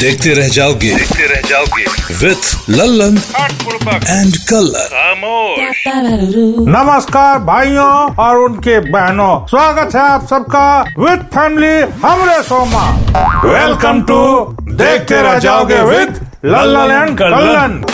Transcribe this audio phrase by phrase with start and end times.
[0.00, 1.84] देखते रह जाओगे। देखते रह जाओगे।
[2.16, 3.16] With Lallan
[4.08, 4.88] and colour.
[6.68, 10.66] नमस्कार भाइयों और उनके बहनों। स्वागत है आप सबका
[10.98, 11.74] विथ फैमिली
[12.04, 12.84] हमरे सोमा।
[13.44, 14.20] वेलकम टू
[14.76, 17.84] देखते रह जाओगे विथ लल्लन एंड कल्लन।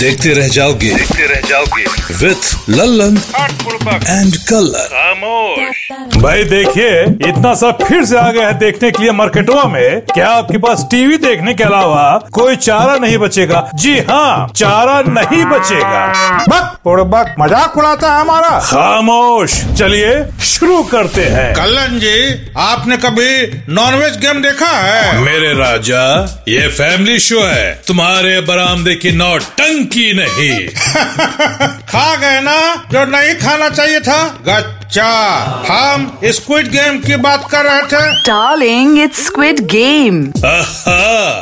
[0.00, 1.82] देखते रह जाओगे। देखते रह जाओगे।
[2.18, 8.90] विथ लल्लन एंड कलर खामोश। भाई देखिए इतना सब फिर से आ गया है देखने
[8.90, 13.60] के लिए मार्केटों में। क्या आपके पास टीवी देखने के अलावा कोई चारा नहीं बचेगा?
[13.74, 16.06] जी हाँ चारा नहीं बचेगा।
[16.48, 20.14] बक बुड़बक मज़ाक उड़ाता है हमारा। खामोश। चलिए
[20.46, 22.16] शुरू करते हैं। कल्लन जी
[22.60, 23.30] आपने कभी
[23.70, 25.18] नॉनवेज गेम देखा है?
[25.20, 26.02] मेरे राजा
[26.48, 29.12] ये फैमिली शो है। तुम्हारे बरामदे की
[29.90, 30.68] नौटंकी नहीं।
[31.88, 34.22] खा गए ना जो नहीं खाना चाहिए था?
[34.48, 35.10] गच्चा।
[35.70, 40.22] हम स्क्विड गेम की बात कर रहे थे। डार्लिंग इट्स स्क्विड गेम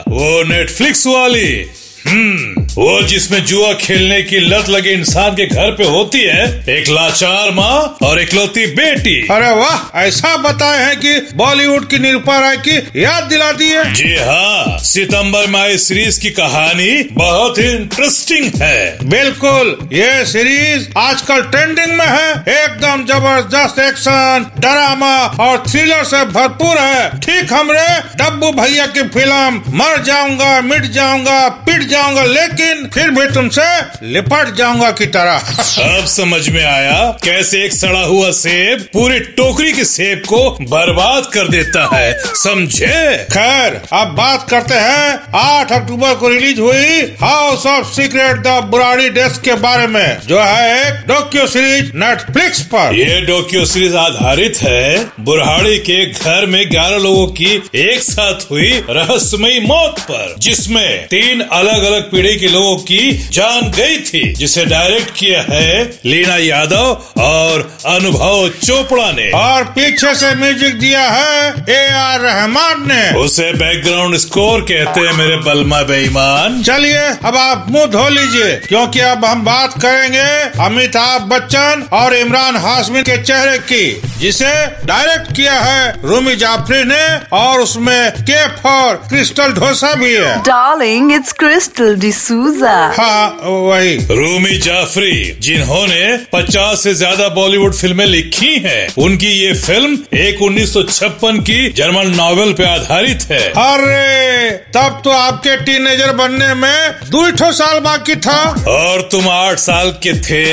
[0.08, 1.70] वो नेटफ्लिक्स वाली।
[2.08, 6.88] हम्म। वो जिसमें जुआ खेलने की लत लगे इंसान के घर पे होती है एक
[6.88, 12.56] लाचार माँ और इकलौती बेटी। अरे वाह ऐसा बताए हैं कि बॉलीवुड की निरूपा राय
[12.58, 18.62] की याद दिलाती है। जी हाँ सितंबर में आई सीरीज़ की कहानी बहुत ही इंटरेस्टिंग
[18.62, 26.24] है। बिल्कुल ये सीरीज़ आजकल ट्रेंडिंग में है। एकदम ज़बरदस्त एक्शन ड्रामा और थ्रिलर से
[26.28, 27.86] भरपूर है। ठीक हमरे
[28.22, 33.62] डब्बू भैया की फ़िल्म मर जाऊँगा मिट जाऊँगा पिट जाऊँगा लेकिन फिर भी तुमसे
[34.02, 35.36] लिपट जाऊँगा की तरह।
[35.84, 41.26] अब समझ में आया कैसे एक सड़ा हुआ सेब पूरी टोकरी के सेब को बर्बाद
[41.26, 43.16] कर देता है। समझे?
[43.32, 49.08] खैर अब बात करते हैं। आठ अक्टूबर को रिलीज़ हुई house of secret the Burari
[49.10, 54.58] deaths के बारे में जो है एक डॉक्यू सीरीज़ नेटफ्लिक्स पर। ये डोक्यू सीरीज़ आधारित
[54.62, 61.06] है। बुरहाड़ी के घर में ग्यारह लोगों की एक साथ हुई रहस्यमयी मौत पर जिसमें
[61.06, 63.00] तीन अलग अलग पीढ़ी के लोगों की
[63.32, 70.14] जान गई थी जिसे डायरेक्ट किया है लीना यादव और अनुभव चोपड़ा ने। और पीछे
[70.14, 75.82] से म्यूज़िक दिया है ए आर रहमान ने। उसे बैकग्राउंड स्कोर कहते हैं मेरे बलमा
[75.84, 80.26] बेईमान। चलिए अब आप मुँह धो लीजिए क्योंकि अब हम बात करेंगे
[80.64, 83.84] अमिताभ बच्चन और इमरान हाशमी के चेहरे की।
[84.20, 84.52] जिसे
[84.86, 87.02] डायरेक्ट किया है रूमी जाफरी ने
[87.36, 94.56] और उसमें के फॉर क्रिस्टल ढोसा भी है। Darling, it's क्रिस्टल डिसूजा हाँ वही। रूमी
[94.60, 101.68] जाफरी जिन्होंने 50 से ज़्यादा बॉलीवुड फ़िल्में लिखी हैं उनकी ये फ़िल्म एक 1956 की
[101.72, 107.78] जर्मन नॉवेल पे आधारित है। अरे तब तो आपके टीनेजर बनने में दो ठो साल
[107.80, 108.40] बाकी था।
[108.70, 110.44] और तुम आठ साल के थे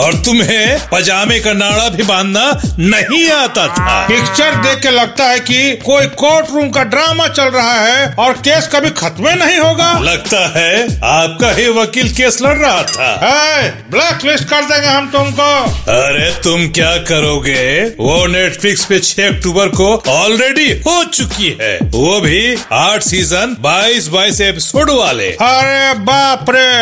[0.00, 2.46] और तुम्हें पजामे का नाड़ा भी बांधना
[2.80, 7.48] नहीं आता था। पिक्चर देख के लगता है कि कोई कोर्ट रूम का ड्रामा चल
[7.48, 12.56] रहा है और केस कभी खत्म नहीं होगा। लगता है आपका ही वकील केस लड़
[12.56, 13.14] रहा था।
[13.90, 15.50] ब्लैक लिस्ट कर देंगे हम तुमको।
[15.92, 17.82] अरे तुम क्या करोगे?
[18.00, 24.08] वो नेटफ्लिक्स पे 6 अक्टूबर को ऑलरेडी हो चुकी है। वो भी आठ सीज़न 22
[24.08, 26.72] 22 एपिसोड वाले। अरे बाप रे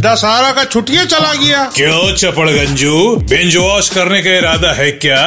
[0.00, 5.22] दशहरा का छुट्टियाँ चला गया। क्यों चपड़ गंजू बिंज वॉश करने का इरादा है क्या?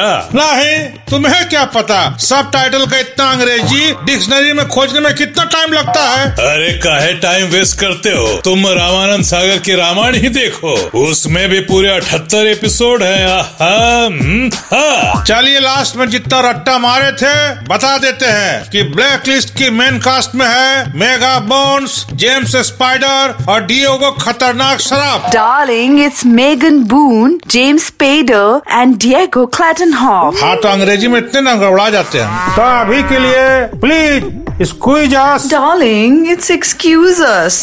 [0.56, 2.16] नहीं तुम्हें क्या पता?
[2.20, 6.30] सब टाइटल का इतना अंग्रेज़ी डिक्शनरी में खोजने में कितना टाइम लगता है?
[6.30, 8.40] अरे काहे टाइम वेस्ट करते हो?
[8.44, 10.72] तुम रामानंद सागर की रामायण ही देखो।
[11.10, 17.12] उसमें भी पूरे अठहत्तर एपिसोड है। आहा, हम्म, हाँ। चलिए लास्ट में जितना रट्टा मारे
[17.12, 22.56] थे बता देते हैं कि ब्लैक लिस्ट की मेन कास्ट में है मेगा बोन्स जेम्स
[22.56, 30.45] स्पाइडर और डियोगो खतरनाक शराब। Darling, it's Megan Boone, James Spader, and क्लैटन Clattenhoff.
[30.46, 33.44] हाँ तो अंग्रेज़ी में इतने ना गड़बड़ा जाते हैं। तो अभी के लिए
[33.82, 37.56] please squeeze us Darling, it's Excuse Us.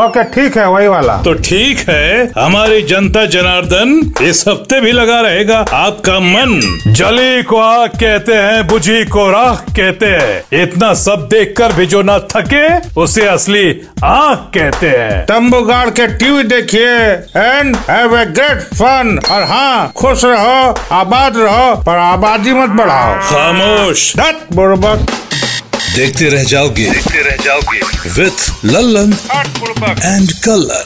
[0.00, 3.90] Okay ठीक है वही वाला। तो ठीक है हमारी जनता जनार्दन
[4.22, 9.64] इस हफ़्ते भी लगा रहेगा आपका मन। जली को आग कहते हैं बुझी को राख
[9.76, 12.66] कहते हैं। इतना सब देख कर भी जो न थके
[13.00, 13.68] उसे असली
[14.04, 16.88] आँख कहते हैं। तंबू गाड़ के टीवी देखिए
[17.36, 23.14] and have a great fun और हाँ खुश रहो आबाद रहो पर आबादी मत बढ़ाओ।
[23.30, 25.06] खामोश। धत बुड़बक
[25.94, 27.80] देखते रह जाओगे देखते रह जाओगे
[28.16, 29.12] विथ लल्लन
[30.04, 30.84] एंड कलर